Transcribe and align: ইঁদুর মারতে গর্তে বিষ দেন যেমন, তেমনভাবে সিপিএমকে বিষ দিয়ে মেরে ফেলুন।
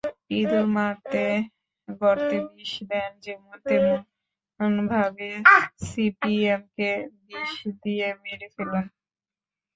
ইঁদুর 0.31 0.65
মারতে 0.75 1.23
গর্তে 1.99 2.37
বিষ 2.47 2.73
দেন 2.89 3.11
যেমন, 3.25 3.55
তেমনভাবে 3.65 5.29
সিপিএমকে 5.87 6.89
বিষ 7.25 7.53
দিয়ে 7.83 8.07
মেরে 8.21 8.47
ফেলুন। 8.55 8.85